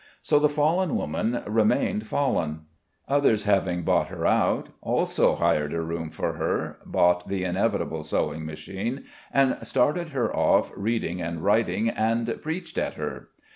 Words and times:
So 0.23 0.39
the 0.39 0.49
fallen 0.49 0.95
woman 0.95 1.43
remained 1.45 2.07
fallen. 2.07 2.61
Others 3.07 3.41
after 3.47 3.53
having 3.69 3.83
bought 3.83 4.07
her 4.07 4.25
out 4.25 4.69
also 4.81 5.35
hired 5.35 5.75
a 5.75 5.81
room 5.81 6.09
for 6.09 6.33
her, 6.37 6.79
bought 6.87 7.27
the 7.27 7.43
inevitable 7.43 8.01
sewing 8.03 8.43
machine 8.43 9.03
and 9.31 9.59
started 9.61 10.09
her 10.09 10.35
off 10.35 10.71
reading 10.75 11.21
and 11.21 11.43
writing 11.43 11.87
and 11.87 12.39
preached 12.41 12.79
at 12.79 12.95
her. 12.95 13.27